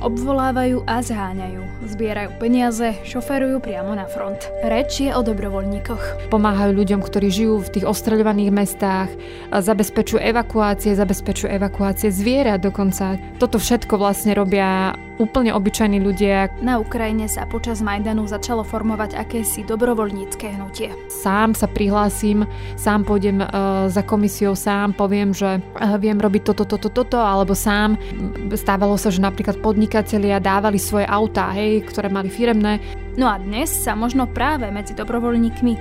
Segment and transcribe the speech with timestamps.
[0.00, 1.84] Obvolávajú a zháňajú.
[1.84, 4.48] Zbierajú peniaze, šoferujú priamo na front.
[4.64, 6.32] Reč je o dobrovoľníkoch.
[6.32, 9.12] Pomáhajú ľuďom, ktorí žijú v tých ostreľovaných mestách,
[9.52, 13.20] zabezpečujú evakuácie, zabezpečujú evakuácie zvierat dokonca.
[13.36, 16.48] Toto všetko vlastne robia úplne obyčajní ľudia.
[16.64, 20.88] Na Ukrajine sa počas Majdanu začalo formovať akési dobrovoľnícke hnutie.
[21.12, 22.48] Sám sa prihlásim,
[22.80, 27.52] sám pôjdem uh, za komisiou, sám poviem, že uh, viem robiť toto, toto, toto, alebo
[27.52, 28.00] sám.
[28.56, 32.80] Stávalo sa, že napríklad podnikatelia dávali svoje autá, hej, ktoré mali firemné
[33.18, 35.72] No a dnes sa možno práve medzi dobrovoľníkmi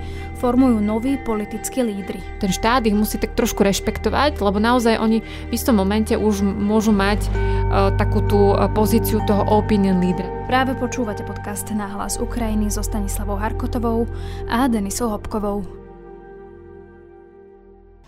[0.41, 2.19] formujú noví politickí lídry.
[2.41, 6.89] Ten štát ich musí tak trošku rešpektovať, lebo naozaj oni v istom momente už môžu
[6.89, 7.29] mať
[7.69, 10.25] takú tú uh, pozíciu toho opinion lídra.
[10.49, 14.09] Práve počúvate podcast na hlas Ukrajiny so Stanislavou Harkotovou
[14.49, 15.61] a Denisou Hopkovou.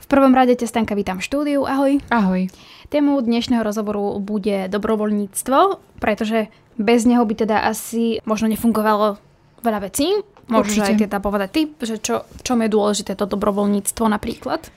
[0.02, 1.70] V prvom rade te Stanka vítam v štúdiu.
[1.70, 2.02] Ahoj.
[2.10, 2.50] Ahoj.
[2.90, 6.50] Tému dnešného rozhovoru bude dobrovoľníctvo, pretože
[6.82, 9.22] bez neho by teda asi možno nefungovalo
[9.62, 10.10] veľa vecí.
[10.52, 14.68] Môžeš aj teda povedať ty, že čo, čom je dôležité to dobrovoľníctvo napríklad?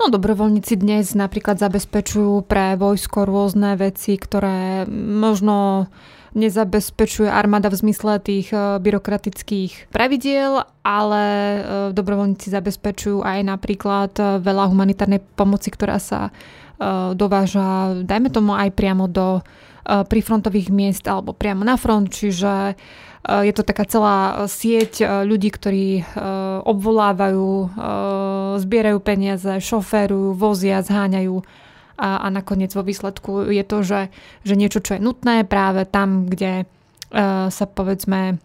[0.00, 5.92] No dobrovoľníci dnes napríklad zabezpečujú pre vojsko rôzne veci, ktoré možno
[6.32, 11.60] nezabezpečuje armáda v zmysle tých e, byrokratických pravidiel, ale e,
[11.92, 16.32] dobrovoľníci zabezpečujú aj napríklad e, veľa humanitárnej pomoci, ktorá sa
[17.12, 19.44] dováža, dajme tomu aj priamo do
[19.84, 22.76] prífrontových miest alebo priamo na front, čiže eh,
[23.20, 26.04] je to taká celá sieť ľudí, ktorí
[26.64, 27.48] obvolávajú,
[28.56, 31.36] zbierajú peniaze, šoférujú, vozia, zháňajú.
[32.00, 34.00] A, a nakoniec vo výsledku je to, že,
[34.40, 36.64] že niečo, čo je nutné práve tam, kde
[37.52, 38.40] sa povedzme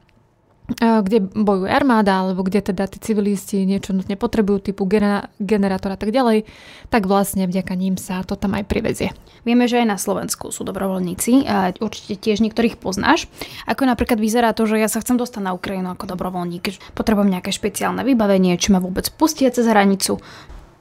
[0.81, 4.89] kde bojuje armáda, alebo kde teda tí civilisti niečo nutne potrebujú, typu
[5.38, 6.49] generátor a tak ďalej,
[6.89, 9.13] tak vlastne vďaka ním sa to tam aj privezie.
[9.45, 13.30] Vieme, že aj na Slovensku sú dobrovoľníci, a určite tiež niektorých poznáš.
[13.70, 17.53] Ako napríklad vyzerá to, že ja sa chcem dostať na Ukrajinu ako dobrovoľník, potrebujem nejaké
[17.53, 20.17] špeciálne vybavenie, či ma vôbec pustia cez hranicu,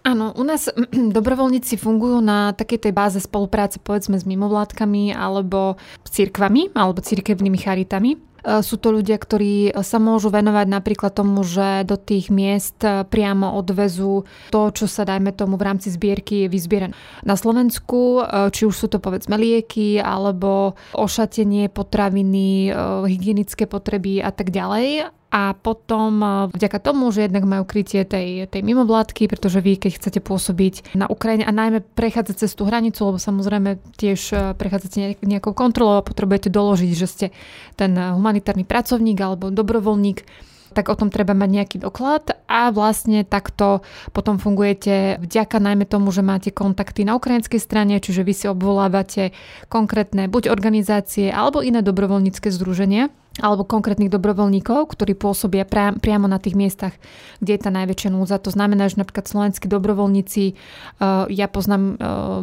[0.05, 0.69] Áno, u nás
[1.17, 7.57] dobrovoľníci fungujú na takej tej báze spolupráce povedzme s mimovládkami alebo s cirkvami alebo cirkevnými
[7.57, 8.34] charitami.
[8.45, 13.09] E, sú to ľudia, ktorí sa môžu venovať napríklad tomu, že do tých miest e,
[13.09, 16.93] priamo odvezú to, čo sa dajme tomu v rámci zbierky vyzbiera
[17.25, 18.21] na Slovensku,
[18.53, 22.69] či už sú to povedzme lieky alebo ošatenie potraviny,
[23.09, 26.23] hygienické potreby a tak ďalej a potom
[26.55, 31.11] vďaka tomu, že jednak majú krytie tej, tej mimovládky, pretože vy, keď chcete pôsobiť na
[31.11, 36.55] Ukrajine a najmä prechádzať cez tú hranicu, lebo samozrejme tiež prechádzate nejakou kontrolou a potrebujete
[36.55, 37.27] doložiť, že ste
[37.75, 40.23] ten humanitárny pracovník alebo dobrovoľník,
[40.71, 43.83] tak o tom treba mať nejaký doklad a vlastne takto
[44.15, 49.35] potom fungujete vďaka najmä tomu, že máte kontakty na ukrajinskej strane, čiže vy si obvolávate
[49.67, 53.11] konkrétne buď organizácie alebo iné dobrovoľnícke združenia
[53.43, 55.67] alebo konkrétnych dobrovoľníkov, ktorí pôsobia
[55.99, 56.95] priamo na tých miestach,
[57.43, 58.39] kde je tá najväčšia núza.
[58.39, 61.97] To znamená, že napríklad slovenskí dobrovoľníci, uh, ja poznám uh,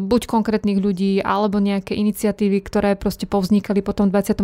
[0.04, 4.44] buď konkrétnych ľudí, alebo nejaké iniciatívy, ktoré proste povznikali potom 24.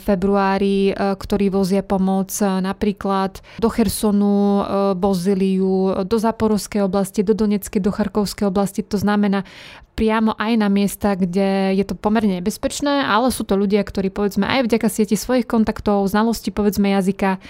[0.00, 4.64] februári, uh, ktorí vozia pomoc napríklad do Chersonu,
[4.96, 8.80] Bozíliu, do Zaporovskej oblasti, do Doneckej, do Charkovskej oblasti.
[8.80, 9.44] To znamená
[9.92, 14.48] priamo aj na miesta, kde je to pomerne nebezpečné, ale sú to ľudia, ktorí povedzme
[14.48, 17.40] aj vďaka sieti svojich kontaktov, znalosti povedzme jazyka e,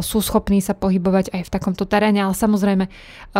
[0.00, 2.90] sú schopní sa pohybovať aj v takomto teréne, ale samozrejme e,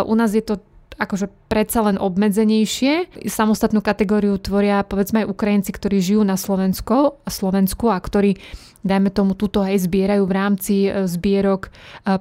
[0.05, 0.61] u nás je to
[1.01, 3.25] akože predsa len obmedzenejšie.
[3.25, 8.37] Samostatnú kategóriu tvoria povedzme aj Ukrajinci, ktorí žijú na Slovensku, Slovensku a ktorí
[8.83, 11.71] dajme tomu túto aj zbierajú v rámci e, zbierok e,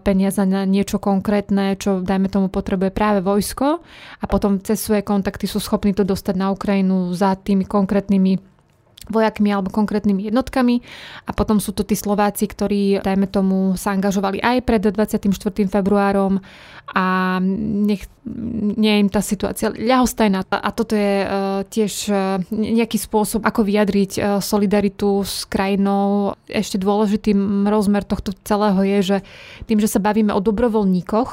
[0.02, 3.82] peniaze na niečo konkrétne, čo dajme tomu potrebuje práve vojsko
[4.22, 8.51] a potom cez svoje kontakty sú schopní to dostať na Ukrajinu za tými konkrétnymi
[9.10, 10.86] vojakmi alebo konkrétnymi jednotkami
[11.26, 15.32] a potom sú to tí Slováci, ktorí, dajme tomu, sa angažovali aj pred 24.
[15.66, 16.38] februárom
[16.92, 18.06] a nech,
[18.78, 20.44] nie je im tá situácia ľahostajná.
[20.52, 26.36] A toto je uh, tiež uh, nejaký spôsob, ako vyjadriť uh, solidaritu s krajinou.
[26.52, 27.32] Ešte dôležitý
[27.66, 29.18] rozmer tohto celého je, že
[29.72, 31.30] tým, že sa bavíme o dobrovoľníkoch,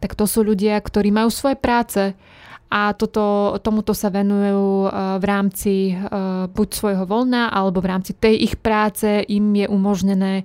[0.00, 2.16] tak to sú ľudia, ktorí majú svoje práce,
[2.76, 5.94] a toto, tomuto sa venujú e, v rámci e,
[6.44, 10.44] buď svojho voľna alebo v rámci tej ich práce im je umožnené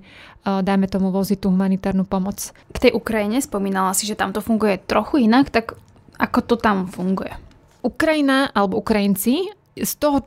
[0.64, 2.56] dajme tomu voziť tú humanitárnu pomoc.
[2.72, 5.76] K tej Ukrajine spomínala si, že tam to funguje trochu inak, tak
[6.16, 7.36] ako to tam funguje?
[7.84, 10.20] Ukrajina alebo Ukrajinci z toho,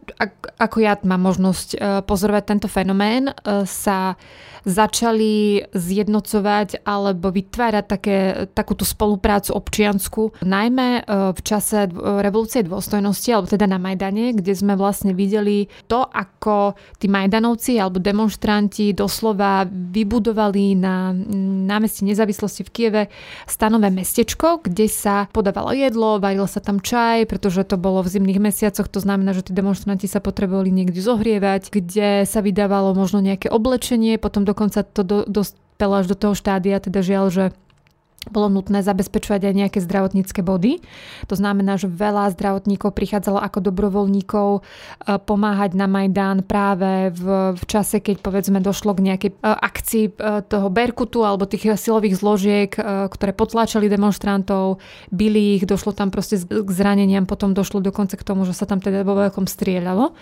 [0.57, 1.77] ako ja mám možnosť
[2.09, 3.29] pozorovať tento fenomén,
[3.69, 4.17] sa
[4.65, 8.17] začali zjednocovať alebo vytvárať také,
[8.57, 14.73] takúto spoluprácu občiansku, najmä e, v čase revolúcie dôstojnosti, alebo teda na Majdane, kde sme
[14.73, 21.13] vlastne videli to, ako tí Majdanovci alebo demonstranti doslova vybudovali na
[21.69, 23.03] námestí nezávislosti v Kieve
[23.45, 28.41] stanové mestečko, kde sa podávalo jedlo, varil sa tam čaj, pretože to bolo v zimných
[28.41, 33.51] mesiacoch, to znamená, že tí demonstranti sa potrebovali niekde zohrievať, kde sa vydávalo možno nejaké
[33.51, 37.43] oblečenie, potom do dokonca to do, dospelo až do toho štádia, teda žiaľ, že
[38.29, 40.81] bolo nutné zabezpečovať aj nejaké zdravotnícke body.
[41.29, 44.61] To znamená, že veľa zdravotníkov prichádzalo ako dobrovoľníkov e,
[45.21, 50.11] pomáhať na Majdán práve v, v čase, keď povedzme došlo k nejakej e, akcii e,
[50.45, 52.71] toho Berkutu alebo tých silových zložiek,
[53.09, 58.45] ktoré potláčali demonstrantov, bili ich, došlo tam proste k zraneniam, potom došlo dokonca k tomu,
[58.45, 60.13] že sa tam teda vo veľkom strieľalo.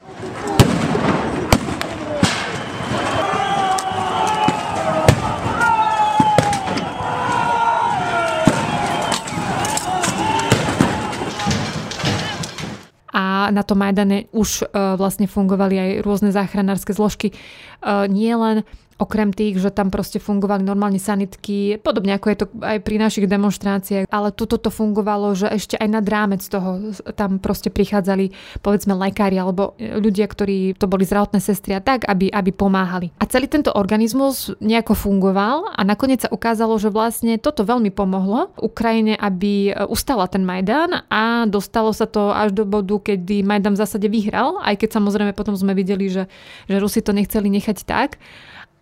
[13.50, 17.34] Na tom Majdane už uh, vlastne fungovali aj rôzne záchranárske zložky.
[17.82, 18.64] Uh, nie len
[19.02, 23.26] Okrem tých, že tam proste fungovali normálne sanitky, podobne ako je to aj pri našich
[23.26, 28.94] demonstráciách, ale tuto to fungovalo, že ešte aj nad rámec toho tam proste prichádzali povedzme
[28.94, 33.10] lekári alebo ľudia, ktorí to boli zdravotné sestry a tak, aby, aby pomáhali.
[33.18, 38.54] A celý tento organizmus nejako fungoval a nakoniec sa ukázalo, že vlastne toto veľmi pomohlo
[38.62, 43.82] Ukrajine, aby ustala ten Majdan a dostalo sa to až do bodu, kedy Majdan v
[43.82, 46.30] zásade vyhral, aj keď samozrejme potom sme videli, že,
[46.70, 48.22] že Rusi to nechceli nechať tak.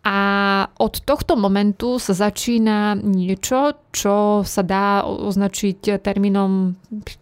[0.02, 0.18] A
[0.82, 6.74] od tohto momentu sa začína niečo, čo sa dá označiť termínom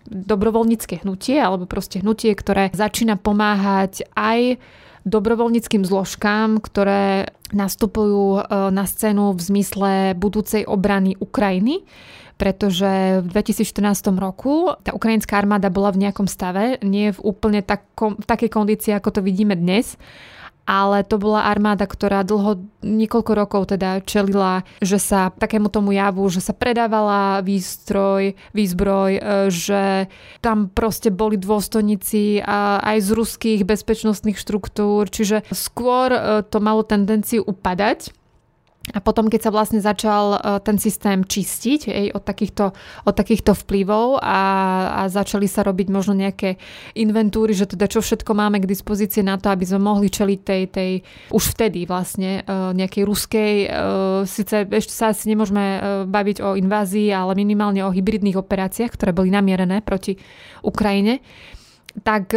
[0.07, 4.63] dobrovoľnícke hnutie, alebo proste hnutie, ktoré začína pomáhať aj
[5.03, 8.41] dobrovoľníckým zložkám, ktoré nastupujú e,
[8.71, 11.83] na scénu v zmysle budúcej obrany Ukrajiny
[12.39, 18.15] pretože v 2014 roku tá ukrajinská armáda bola v nejakom stave, nie v úplne takom,
[18.15, 19.99] v takej kondícii, ako to vidíme dnes
[20.69, 26.30] ale to bola armáda, ktorá dlho, niekoľko rokov teda čelila, že sa takému tomu javu,
[26.30, 30.06] že sa predávala výstroj, výzbroj, e, že
[30.45, 37.42] tam proste boli dôstojníci aj z ruských bezpečnostných štruktúr, čiže skôr e, to malo tendenciu
[37.42, 38.13] upadať
[38.89, 42.74] a potom, keď sa vlastne začal e, ten systém čistiť ej, od, takýchto,
[43.06, 44.41] od takýchto vplyvov a,
[45.00, 46.57] a začali sa robiť možno nejaké
[46.97, 50.63] inventúry, že teda čo všetko máme k dispozícii na to, aby sme mohli čeliť tej,
[50.74, 50.91] tej
[51.30, 53.68] už vtedy vlastne e, nejakej ruskej, e,
[54.25, 59.30] síce ešte sa asi nemôžeme baviť o invázii, ale minimálne o hybridných operáciách, ktoré boli
[59.30, 60.18] namierené proti
[60.65, 61.21] Ukrajine
[62.03, 62.31] tak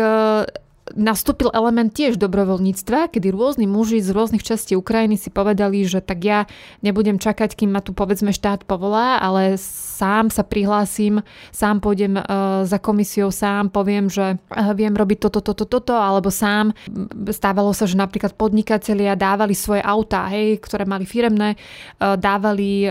[0.96, 6.24] nastúpil element tiež dobrovoľníctva, kedy rôzni muži z rôznych častí Ukrajiny si povedali, že tak
[6.24, 6.44] ja
[6.84, 11.22] nebudem čakať, kým ma tu povedzme štát povolá, ale sám sa prihlásim,
[11.52, 16.28] sám pôjdem uh, za komisiou, sám poviem, že uh, viem robiť toto, toto, toto, alebo
[16.32, 16.74] sám.
[17.30, 22.84] Stávalo sa, že napríklad podnikatelia dávali svoje autá, hej, ktoré mali firemné, uh, dávali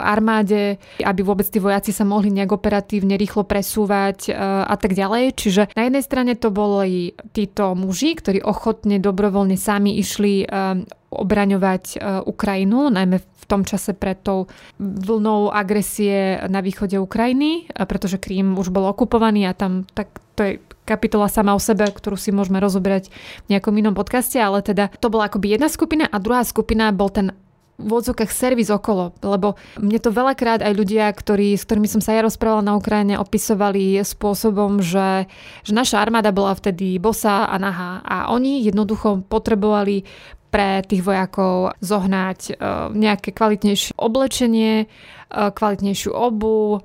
[0.00, 4.30] armáde, aby vôbec tí vojaci sa mohli nejak operatívne rýchlo presúvať
[4.64, 5.34] a tak ďalej.
[5.36, 10.84] Čiže na jednej strane to boli títo muži, ktorí ochotne dobrovoľne sami išli um,
[11.14, 14.48] obraňovať uh, Ukrajinu, najmä v tom čase pred tou
[14.80, 20.52] vlnou agresie na východe Ukrajiny, pretože Krím už bol okupovaný a tam tak to je
[20.84, 23.08] kapitola sama o sebe, ktorú si môžeme rozoberať
[23.48, 27.08] v nejakom inom podcaste, ale teda to bola akoby jedna skupina a druhá skupina bol
[27.08, 27.32] ten
[27.74, 32.14] v odzokách servis okolo, lebo mne to veľakrát aj ľudia, ktorí, s ktorými som sa
[32.14, 35.26] ja rozprávala na Ukrajine, opisovali spôsobom, že,
[35.66, 37.98] že naša armáda bola vtedy bosá a nahá.
[38.06, 40.06] A oni jednoducho potrebovali
[40.54, 42.54] pre tých vojakov zohnať uh,
[42.94, 46.78] nejaké kvalitnejšie oblečenie, uh, kvalitnejšiu obu,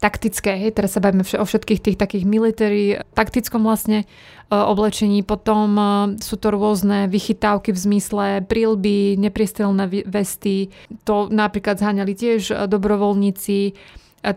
[0.00, 4.08] taktické, hej, teraz sa bavíme o všetkých tých takých military, taktickom vlastne
[4.52, 5.24] E, oblečení.
[5.24, 5.84] Potom e,
[6.20, 10.68] sú to rôzne vychytávky v zmysle prílby, nepriestelné vesty.
[11.08, 13.72] To napríklad zháňali tiež e, dobrovoľníci.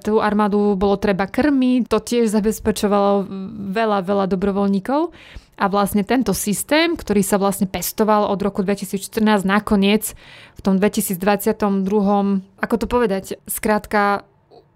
[0.01, 3.29] Tú armádu bolo treba krmiť, to tiež zabezpečovalo
[3.69, 5.13] veľa, veľa dobrovoľníkov.
[5.61, 10.17] A vlastne tento systém, ktorý sa vlastne pestoval od roku 2014 nakoniec
[10.57, 11.85] v tom 2022,
[12.65, 14.25] ako to povedať, skrátka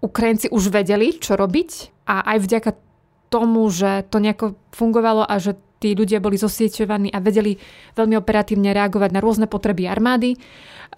[0.00, 2.70] Ukrajinci už vedeli, čo robiť a aj vďaka
[3.30, 7.56] tomu, že to nejako fungovalo a že tí ľudia boli zosieťovaní a vedeli
[7.96, 10.36] veľmi operatívne reagovať na rôzne potreby armády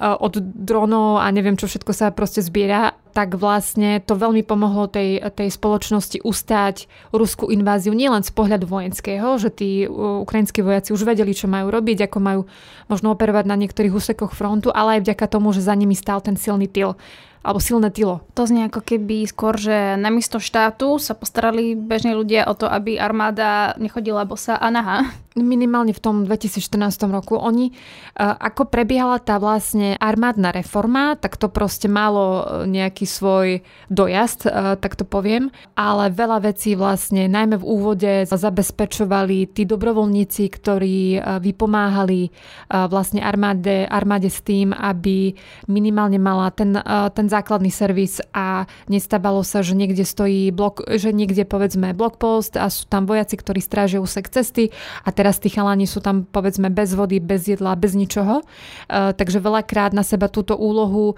[0.01, 5.21] od dronov a neviem čo všetko sa proste zbiera, tak vlastne to veľmi pomohlo tej,
[5.37, 11.37] tej spoločnosti ustáť ruskú inváziu nielen z pohľadu vojenského, že tí ukrajinskí vojaci už vedeli,
[11.37, 12.41] čo majú robiť, ako majú
[12.89, 16.41] možno operovať na niektorých úsekoch frontu, ale aj vďaka tomu, že za nimi stál ten
[16.41, 16.97] silný tyl
[17.43, 18.23] alebo silné tilo.
[18.39, 22.97] To znie ako keby skôr, že namiesto štátu sa postarali bežní ľudia o to, aby
[22.97, 25.11] armáda nechodila bosa a naha.
[25.33, 27.41] Minimálne v tom 2014 roku.
[27.41, 27.75] Oni, e,
[28.21, 34.77] ako prebiehala tá vlastne armádna reforma, tak to proste malo e, nejaký svoj dojazd, e,
[34.77, 42.29] tak to poviem, ale veľa vecí vlastne najmä v úvode zabezpečovali tí dobrovoľníci, ktorí vypomáhali
[42.69, 45.33] vlastne armáde, armáde s tým, aby
[45.69, 46.77] minimálne mala ten,
[47.17, 52.69] ten základný servis a nestávalo sa, že niekde stojí blok, že niekde povedzme blokpost a
[52.69, 54.69] sú tam vojaci, ktorí strážia úsek cesty
[55.03, 58.45] a teraz tí chalani sú tam povedzme bez vody, bez jedla, bez ničoho.
[58.45, 61.15] Uh, takže veľakrát na seba túto úlohu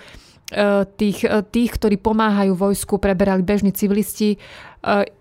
[0.52, 4.36] e, tých, e, tých, ktorí pomáhajú vojsku, preberali bežní civilisti.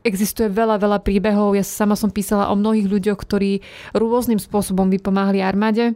[0.03, 1.55] Existuje veľa, veľa príbehov.
[1.55, 3.63] Ja sama som písala o mnohých ľuďoch, ktorí
[3.95, 5.95] rôznym spôsobom vypomáhali armáde.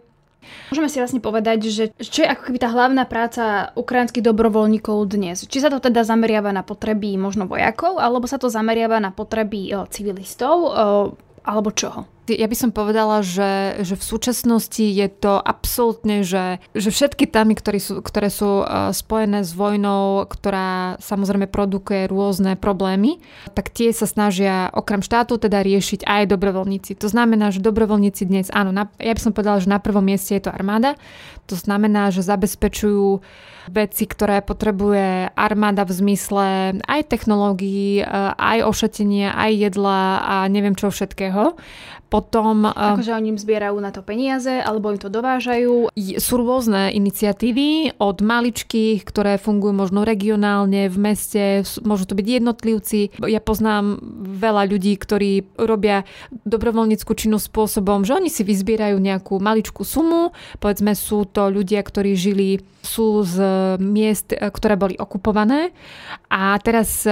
[0.74, 5.48] Môžeme si vlastne povedať, že čo je ako keby tá hlavná práca ukrajinských dobrovoľníkov dnes?
[5.48, 9.72] Či sa to teda zameriava na potreby možno vojakov, alebo sa to zameriava na potreby
[9.76, 10.72] o, civilistov, o,
[11.48, 12.17] alebo čoho?
[12.28, 17.56] Ja by som povedala, že, že v súčasnosti je to absolútne, že, že všetky támy,
[17.56, 23.24] ktoré sú, ktoré sú uh, spojené s vojnou, ktorá samozrejme produkuje rôzne problémy,
[23.56, 27.00] tak tie sa snažia okrem štátu teda riešiť aj dobrovoľníci.
[27.00, 30.36] To znamená, že dobrovoľníci dnes, áno, na, ja by som povedala, že na prvom mieste
[30.36, 31.00] je to armáda.
[31.48, 33.24] To znamená, že zabezpečujú
[33.72, 36.48] veci, ktoré potrebuje armáda v zmysle
[36.84, 41.56] aj technológií, uh, aj ošetenia, aj jedla a neviem čo všetkého.
[42.08, 42.72] Potom...
[42.72, 45.92] Akože oni im zbierajú na to peniaze, alebo im to dovážajú?
[45.96, 53.00] Sú rôzne iniciatívy od maličkých, ktoré fungujú možno regionálne, v meste, môžu to byť jednotlivci.
[53.28, 56.08] Ja poznám veľa ľudí, ktorí robia
[56.48, 60.32] dobrovoľníckú činnosť spôsobom, že oni si vyzbierajú nejakú maličkú sumu,
[60.64, 63.36] povedzme sú to ľudia, ktorí žili sú z
[63.84, 65.76] miest, ktoré boli okupované
[66.32, 67.04] a teraz,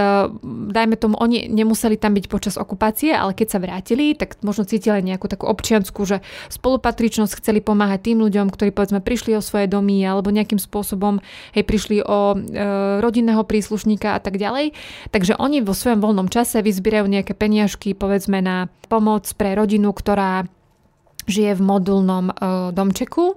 [0.45, 4.85] dajme tomu, oni nemuseli tam byť počas okupácie, ale keď sa vrátili, tak možno cítili
[4.85, 6.21] cítili nejakú takú občiansku, že
[6.53, 11.25] spolupatričnosť chceli pomáhať tým ľuďom, ktorí povedzme prišli o svoje domy alebo nejakým spôsobom
[11.57, 14.77] hej, prišli o e, rodinného príslušníka a tak ďalej.
[15.09, 20.45] Takže oni vo svojom voľnom čase vyzbierajú nejaké peniažky povedzme na pomoc pre rodinu, ktorá
[21.25, 22.33] žije v modulnom e,
[22.73, 23.35] domčeku e,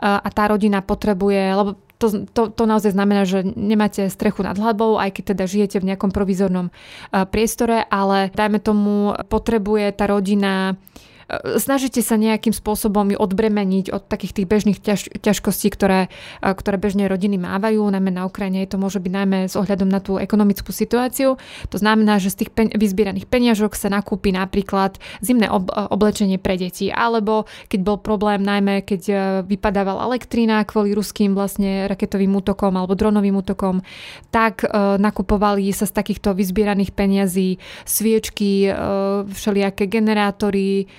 [0.00, 1.70] a tá rodina potrebuje, lebo
[2.00, 5.92] to, to, to naozaj znamená, že nemáte strechu nad hlavou, aj keď teda žijete v
[5.92, 6.72] nejakom provizornom
[7.28, 10.80] priestore, ale dajme tomu, potrebuje tá rodina
[11.58, 16.10] snažíte sa nejakým spôsobom ju odbremeniť od takých tých bežných ťaž, ťažkostí, ktoré,
[16.42, 18.66] ktoré bežne rodiny mávajú, najmä na Ukrajine.
[18.66, 21.38] To môže byť najmä s ohľadom na tú ekonomickú situáciu.
[21.70, 26.58] To znamená, že z tých pen, vyzbieraných peniažok sa nakúpi napríklad zimné ob, oblečenie pre
[26.58, 29.14] deti, alebo keď bol problém, najmä keď e,
[29.46, 33.84] vypadával elektrína kvôli ruským vlastne raketovým útokom alebo dronovým útokom,
[34.34, 34.68] tak e,
[34.98, 38.72] nakupovali sa z takýchto vyzbieraných peniazí sviečky, e,
[39.30, 40.90] všelijaké generátory,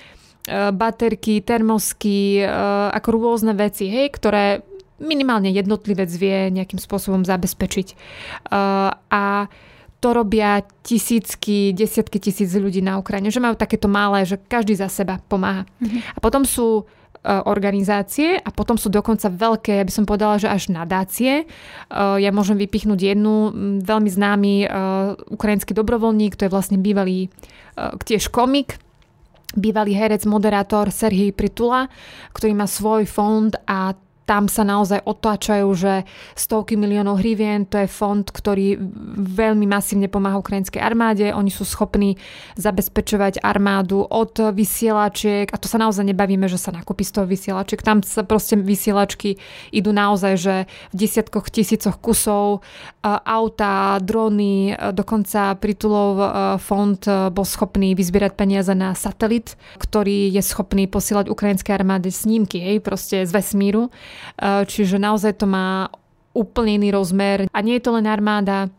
[0.48, 2.46] baterky, termosky, e,
[2.90, 4.66] ako rôzne veci, hej, ktoré
[4.98, 7.88] minimálne jednotlivec vie nejakým spôsobom zabezpečiť.
[7.90, 7.94] E,
[8.98, 9.24] a
[10.02, 14.90] to robia tisícky, desiatky tisíc ľudí na Ukrajine, že majú takéto malé, že každý za
[14.90, 15.62] seba pomáha.
[15.78, 16.00] Mm-hmm.
[16.14, 16.90] A potom sú
[17.22, 21.46] organizácie a potom sú dokonca veľké, ja by som povedala, že až nadácie.
[21.94, 24.66] Ja môžem vypichnúť jednu, veľmi známy
[25.30, 27.30] ukrajinský dobrovoľník, to je vlastne bývalý
[27.78, 28.82] tiež komik,
[29.56, 31.88] bývalý herec, moderátor Serhij Pritula,
[32.32, 33.96] ktorý má svoj fond a
[34.32, 38.80] tam sa naozaj otáčajú, že stovky miliónov hrivien, to je fond, ktorý
[39.20, 41.28] veľmi masívne pomáha ukrajinskej armáde.
[41.36, 42.16] Oni sú schopní
[42.56, 47.84] zabezpečovať armádu od vysielačiek, a to sa naozaj nebavíme, že sa nakúpi z toho vysielačiek.
[47.84, 49.36] Tam sa proste vysielačky
[49.68, 52.64] idú naozaj, že v desiatkoch tisícoch kusov
[53.04, 56.16] auta, drony, dokonca Pritulov
[56.56, 62.80] fond bol schopný vyzbierať peniaze na satelit, ktorý je schopný posielať ukrajinskej armáde snímky, hej,
[62.80, 63.92] proste z vesmíru
[64.66, 65.88] čiže naozaj to má
[66.32, 67.46] úplne iný rozmer.
[67.52, 68.72] A nie je to len armáda,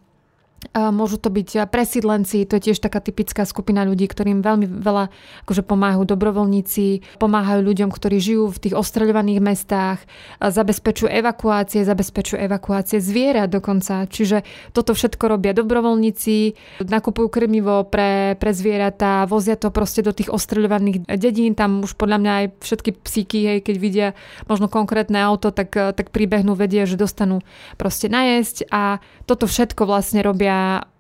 [0.72, 5.12] Môžu to byť presídlenci, to je tiež taká typická skupina ľudí, ktorým veľmi veľa
[5.44, 10.00] akože pomáhajú dobrovoľníci, pomáhajú ľuďom, ktorí žijú v tých ostreľovaných mestách,
[10.40, 14.08] zabezpečujú evakuácie, zabezpečujú evakuácie zvierat dokonca.
[14.08, 16.56] Čiže toto všetko robia dobrovoľníci,
[16.86, 22.18] nakupujú krmivo pre, pre zvieratá, vozia to proste do tých ostreľovaných dedín, tam už podľa
[22.22, 24.08] mňa aj všetky psíky, hej, keď vidia
[24.48, 27.42] možno konkrétne auto, tak, tak pribehnú, vedia, že dostanú
[27.82, 30.53] proste najesť a toto všetko vlastne robia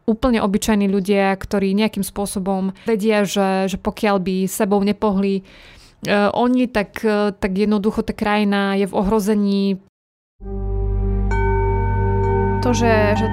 [0.04, 6.68] úplne obyčajní ľudia, ktorí nejakým spôsobom vedia, že, že pokiaľ by sebou nepohli uh, oni,
[6.68, 9.64] tak, uh, tak jednoducho tá krajina je v ohrození.
[12.64, 13.28] To, že, že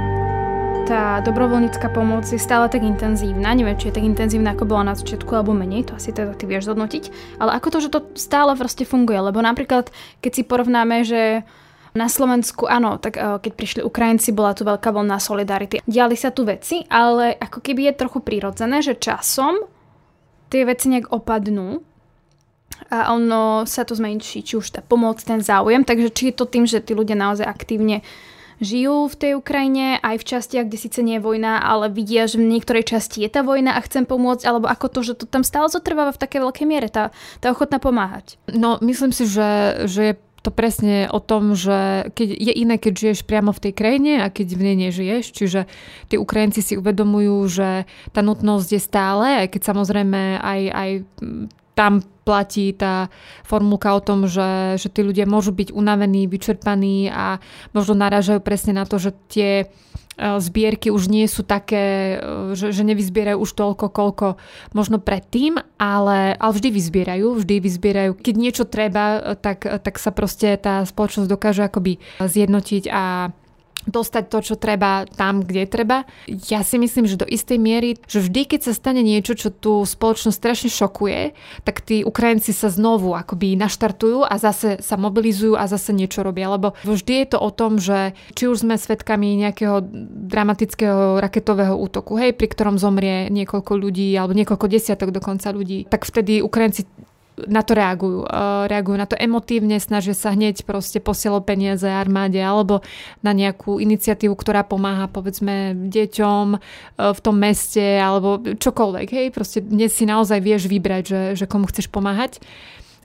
[0.91, 4.99] tá dobrovoľnícka pomoc je stále tak intenzívna, neviem, či je tak intenzívna, ako bola na
[4.99, 8.51] začiatku, alebo menej, to asi teda ty vieš zhodnotiť, ale ako to, že to stále
[8.59, 11.47] proste funguje, lebo napríklad, keď si porovnáme, že
[11.95, 15.83] na Slovensku, áno, tak eh, keď prišli Ukrajinci, bola tu veľká vlna solidarity.
[15.85, 19.59] Diali sa tu veci, ale ako keby je trochu prirodzené, že časom
[20.51, 21.83] tie veci nejak opadnú
[22.91, 25.87] a ono sa to zmenší, či už tá pomoc, ten záujem.
[25.87, 28.03] Takže či je to tým, že tí ľudia naozaj aktívne
[28.61, 32.37] žijú v tej Ukrajine, aj v častiach, kde síce nie je vojna, ale vidia, že
[32.37, 35.41] v niektorej časti je tá vojna a chcem pomôcť, alebo ako to, že to tam
[35.41, 37.09] stále zotrváva v takej veľkej miere, tá,
[37.41, 38.37] tá ochotná pomáhať.
[38.53, 42.93] No, myslím si, že, že je to presne o tom, že keď je iné, keď
[42.97, 45.25] žiješ priamo v tej krajine a keď v nej nežiješ.
[45.37, 45.61] Čiže
[46.09, 47.85] tí Ukrajinci si uvedomujú, že
[48.17, 50.91] tá nutnosť je stále, aj keď samozrejme aj, aj
[51.77, 53.09] tam platí tá
[53.45, 57.41] formulka o tom, že, že tí ľudia môžu byť unavení, vyčerpaní a
[57.73, 59.51] možno naražajú presne na to, že tie
[60.21, 64.27] zbierky už nie sú také, e, že, že nevyzbierajú už toľko, koľko
[64.77, 68.11] možno predtým, ale, ale vždy vyzbierajú, vždy vyzbierajú.
[68.21, 73.33] Keď niečo treba, e, tak, tak sa proste tá spoločnosť dokáže akoby zjednotiť a
[73.89, 76.05] dostať to, čo treba tam, kde treba.
[76.29, 79.81] Ja si myslím, že do istej miery, že vždy, keď sa stane niečo, čo tú
[79.85, 81.33] spoločnosť strašne šokuje,
[81.65, 86.53] tak tí Ukrajinci sa znovu akoby naštartujú a zase sa mobilizujú a zase niečo robia.
[86.53, 89.81] Lebo vždy je to o tom, že či už sme svedkami nejakého
[90.29, 96.05] dramatického raketového útoku, hej, pri ktorom zomrie niekoľko ľudí alebo niekoľko desiatok dokonca ľudí, tak
[96.05, 96.85] vtedy Ukrajinci
[97.47, 98.27] na to reagujú.
[98.67, 102.85] Reagujú na to emotívne, snažia sa hneď proste posielať peniaze armáde alebo
[103.25, 106.59] na nejakú iniciatívu, ktorá pomáha povedzme deťom e,
[107.15, 109.09] v tom meste alebo čokoľvek.
[109.09, 112.43] Hej, proste dnes si naozaj vieš vybrať, že, že komu chceš pomáhať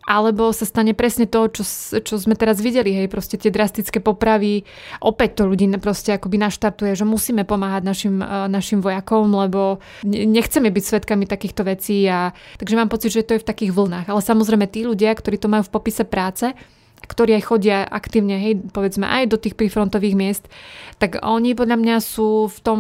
[0.06, 1.64] alebo sa stane presne to, čo,
[2.02, 4.62] čo sme teraz videli, hej, proste tie drastické popravy,
[5.02, 10.70] opäť to ľudí proste akoby naštartuje, že musíme pomáhať našim, e, našim vojakom, lebo nechceme
[10.70, 12.32] byť svetkami takýchto vecí a
[12.62, 14.08] takže mám pocit, že to je v takých vlnách.
[14.14, 16.54] Ale samozrejme tí ľudia, ktorí to majú v popise práce,
[17.06, 20.46] ktorí aj chodia aktívne, hej, povedzme aj do tých prífrontových miest,
[20.98, 22.80] tak oni podľa mňa sú v tom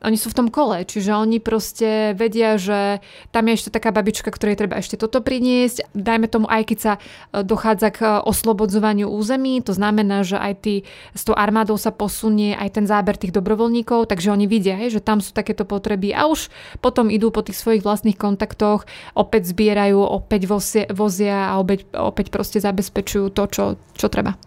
[0.00, 3.04] oni sú v tom kole, čiže oni proste vedia, že
[3.36, 5.92] tam je ešte taká babička, ktorej treba ešte toto priniesť.
[5.92, 7.00] Dajme tomu, aj keď sa e,
[7.44, 10.74] dochádza k e, oslobodzovaniu území, to znamená, že aj ty,
[11.12, 15.20] s tou armádou sa posunie aj ten záber tých dobrovoľníkov, takže oni vidia, že tam
[15.20, 16.48] sú takéto potreby a už
[16.80, 22.32] potom idú po tých svojich vlastných kontaktoch, opäť zbierajú, opäť vozia, vozia a opäť, opäť
[22.32, 24.40] proste zabezpečujú to, čo, čo treba.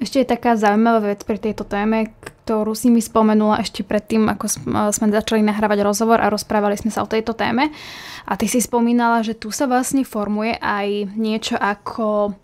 [0.00, 2.14] Ešte je taká zaujímavá vec pri tejto téme,
[2.50, 4.50] ktorú si mi spomenula ešte predtým, ako
[4.90, 7.70] sme začali nahrávať rozhovor a rozprávali sme sa o tejto téme.
[8.26, 12.34] A ty si spomínala, že tu sa vlastne formuje aj niečo ako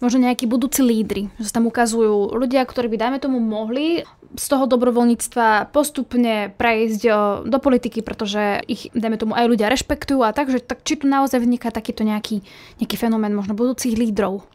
[0.00, 1.28] možno nejakí budúci lídry.
[1.36, 4.08] Že sa tam ukazujú ľudia, ktorí by, dajme tomu, mohli
[4.40, 7.02] z toho dobrovoľníctva postupne prejsť
[7.44, 11.12] do politiky, pretože ich, dajme tomu, aj ľudia rešpektujú a tak, že tak, či tu
[11.12, 12.40] naozaj vzniká takýto nejaký,
[12.80, 14.48] nejaký fenomén možno budúcich lídrov.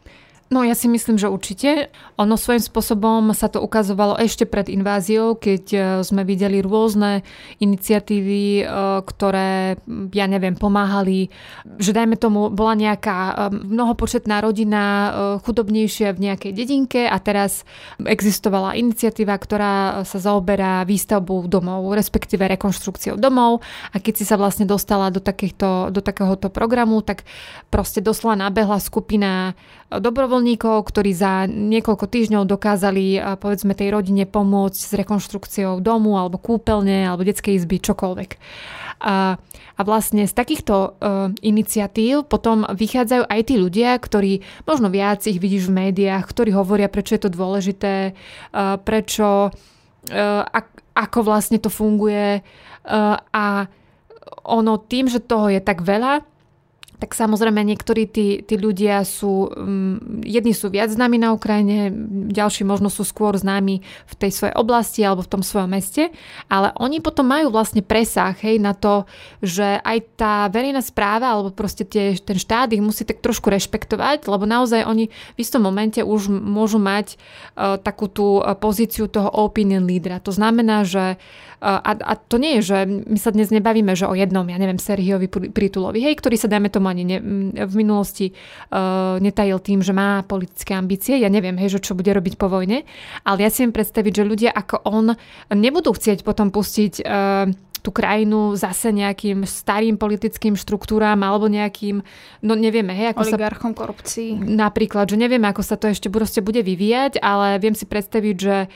[0.52, 1.88] No ja si myslím, že určite.
[2.20, 7.24] Ono svojím spôsobom sa to ukazovalo ešte pred inváziou, keď e, sme videli rôzne
[7.56, 8.64] iniciatívy, e,
[9.00, 9.80] ktoré,
[10.12, 11.32] ja neviem, pomáhali,
[11.80, 13.32] že dajme tomu, bola nejaká e,
[13.64, 14.84] mnohopočetná rodina
[15.40, 17.64] chudobnejšia v nejakej dedinke a teraz
[17.96, 24.68] existovala iniciatíva, ktorá sa zaoberá výstavbou domov, respektíve rekonštrukciou domov a keď si sa vlastne
[24.68, 27.24] dostala do, takýchto, do takéhoto programu, tak
[27.72, 29.56] proste doslova nabehla skupina
[29.98, 37.10] dobrovoľníkov, ktorí za niekoľko týždňov dokázali povedzme tej rodine pomôcť s rekonštrukciou domu alebo kúpeľne
[37.10, 38.30] alebo detskej izby, čokoľvek.
[39.02, 39.34] A,
[39.76, 40.90] a vlastne z takýchto uh,
[41.42, 46.86] iniciatív potom vychádzajú aj tí ľudia, ktorí možno viac ich vidíš v médiách, ktorí hovoria,
[46.86, 53.66] prečo je to dôležité, uh, prečo, uh, ak, ako vlastne to funguje uh, a
[54.46, 56.22] ono tým, že toho je tak veľa,
[57.02, 61.90] tak samozrejme niektorí tí, tí ľudia sú, um, jedni sú viac známi na Ukrajine,
[62.30, 66.14] ďalší možno sú skôr známi v tej svojej oblasti alebo v tom svojom meste,
[66.46, 69.02] ale oni potom majú vlastne presah hej, na to,
[69.42, 74.30] že aj tá verejná správa alebo proste tie, ten štát ich musí tak trošku rešpektovať,
[74.30, 77.18] lebo naozaj oni v istom momente už môžu mať
[77.58, 80.22] uh, takú tú uh, pozíciu toho opinion lídra.
[80.22, 84.10] To znamená, že uh, a, a to nie je, že my sa dnes nebavíme, že
[84.10, 87.18] o jednom, ja neviem, Sergiovi Pritulovi, hej, ktorý sa, dajme tomu, ani ne,
[87.64, 91.16] v minulosti uh, netajil tým, že má politické ambície.
[91.16, 92.84] Ja neviem, hej, že čo bude robiť po vojne,
[93.24, 95.16] ale ja si viem predstaviť, že ľudia ako on
[95.50, 97.48] nebudú chcieť potom pustiť uh,
[97.82, 101.98] tú krajinu zase nejakým starým politickým štruktúram alebo nejakým,
[102.46, 103.78] no nevieme, hej, ako Oligarchom sa...
[103.82, 104.38] korupcii.
[104.38, 108.70] Napríklad, že nevieme, ako sa to ešte bude vyvíjať, ale viem si predstaviť, že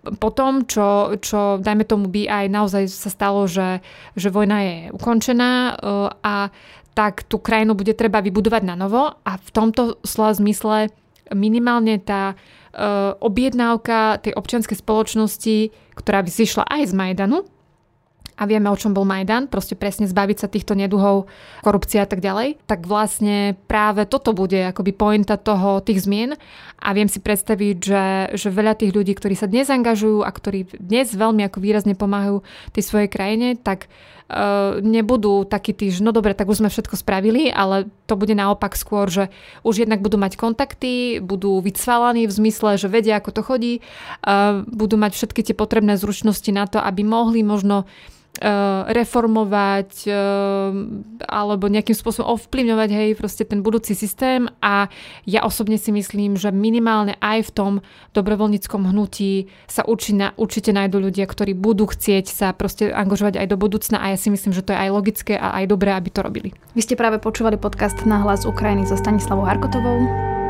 [0.00, 3.84] po tom, čo, čo dajme tomu by aj naozaj sa stalo, že,
[4.16, 5.76] že vojna je ukončená
[6.24, 6.48] a
[6.96, 9.12] tak tú krajinu bude treba vybudovať na novo.
[9.24, 10.90] A v tomto slova zmysle
[11.30, 17.46] minimálne tá uh, objednávka tej občianskej spoločnosti, ktorá by zišla aj z Majdanu,
[18.40, 21.28] a vieme, o čom bol Majdan, proste presne zbaviť sa týchto neduhov,
[21.60, 26.32] korupcia a tak ďalej, tak vlastne práve toto bude akoby pointa toho, tých zmien.
[26.80, 28.04] A viem si predstaviť, že,
[28.40, 32.40] že veľa tých ľudí, ktorí sa dnes angažujú a ktorí dnes veľmi ako výrazne pomáhajú
[32.72, 33.92] tej svojej krajine, tak
[34.32, 38.32] uh, nebudú takí tí, že no dobre, tak už sme všetko spravili, ale to bude
[38.32, 39.28] naopak skôr, že
[39.68, 43.74] už jednak budú mať kontakty, budú vycvalaní v zmysle, že vedia, ako to chodí,
[44.24, 47.84] uh, budú mať všetky tie potrebné zručnosti na to, aby mohli možno
[48.29, 50.14] Eh, reformovať eh,
[51.28, 54.88] alebo nejakým spôsobom ovplyvňovať hej, proste ten budúci systém a
[55.28, 57.72] ja osobne si myslím, že minimálne aj v tom
[58.16, 63.60] dobrovoľníckom hnutí sa určite, určite nájdú ľudia, ktorí budú chcieť sa proste angažovať aj do
[63.60, 66.24] budúcna a ja si myslím, že to je aj logické a aj dobré, aby to
[66.24, 66.56] robili.
[66.72, 70.00] Vy ste práve počúvali podcast Na hlas Ukrajiny so Stanislavou Harkotovou.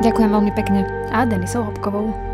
[0.06, 0.86] Ďakujem veľmi pekne.
[1.10, 2.29] A Denisou Hopkovou.